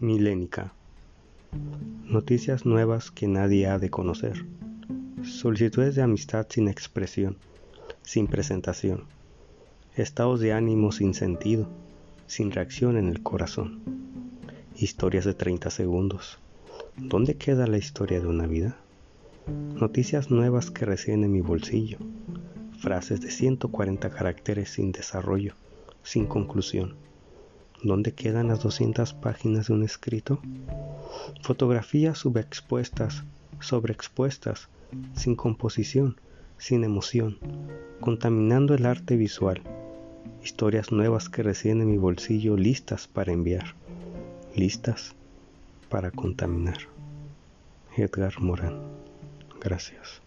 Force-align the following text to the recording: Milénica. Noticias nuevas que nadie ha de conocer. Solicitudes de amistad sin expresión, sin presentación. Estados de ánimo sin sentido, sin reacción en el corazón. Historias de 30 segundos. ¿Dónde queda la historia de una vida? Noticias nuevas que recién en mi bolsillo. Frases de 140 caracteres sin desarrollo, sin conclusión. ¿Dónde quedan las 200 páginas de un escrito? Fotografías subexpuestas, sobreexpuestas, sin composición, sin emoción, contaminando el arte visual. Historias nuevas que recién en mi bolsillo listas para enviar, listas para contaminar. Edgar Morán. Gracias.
Milénica. 0.00 0.74
Noticias 2.04 2.66
nuevas 2.66 3.10
que 3.10 3.26
nadie 3.26 3.66
ha 3.66 3.78
de 3.78 3.88
conocer. 3.88 4.44
Solicitudes 5.22 5.94
de 5.94 6.02
amistad 6.02 6.46
sin 6.50 6.68
expresión, 6.68 7.38
sin 8.02 8.26
presentación. 8.26 9.04
Estados 9.94 10.40
de 10.40 10.52
ánimo 10.52 10.92
sin 10.92 11.14
sentido, 11.14 11.66
sin 12.26 12.50
reacción 12.50 12.98
en 12.98 13.08
el 13.08 13.22
corazón. 13.22 13.80
Historias 14.76 15.24
de 15.24 15.32
30 15.32 15.70
segundos. 15.70 16.40
¿Dónde 16.98 17.36
queda 17.36 17.66
la 17.66 17.78
historia 17.78 18.20
de 18.20 18.26
una 18.26 18.46
vida? 18.46 18.76
Noticias 19.80 20.30
nuevas 20.30 20.70
que 20.70 20.84
recién 20.84 21.24
en 21.24 21.32
mi 21.32 21.40
bolsillo. 21.40 21.96
Frases 22.80 23.22
de 23.22 23.30
140 23.30 24.10
caracteres 24.10 24.68
sin 24.68 24.92
desarrollo, 24.92 25.54
sin 26.02 26.26
conclusión. 26.26 26.96
¿Dónde 27.82 28.12
quedan 28.12 28.48
las 28.48 28.62
200 28.62 29.14
páginas 29.14 29.68
de 29.68 29.74
un 29.74 29.82
escrito? 29.82 30.40
Fotografías 31.42 32.18
subexpuestas, 32.18 33.24
sobreexpuestas, 33.60 34.68
sin 35.14 35.36
composición, 35.36 36.16
sin 36.58 36.84
emoción, 36.84 37.38
contaminando 38.00 38.74
el 38.74 38.86
arte 38.86 39.16
visual. 39.16 39.62
Historias 40.42 40.92
nuevas 40.92 41.28
que 41.28 41.42
recién 41.42 41.80
en 41.80 41.90
mi 41.90 41.98
bolsillo 41.98 42.56
listas 42.56 43.08
para 43.08 43.32
enviar, 43.32 43.74
listas 44.54 45.14
para 45.88 46.10
contaminar. 46.10 46.78
Edgar 47.96 48.40
Morán. 48.40 48.80
Gracias. 49.60 50.22